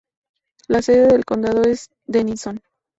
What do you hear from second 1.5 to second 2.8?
es Denison.